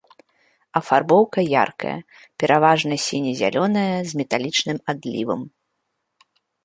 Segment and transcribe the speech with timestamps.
[0.79, 1.91] Афарбоўка яркая,
[2.43, 5.41] пераважна сіне-зялёная, з металічным адлівам.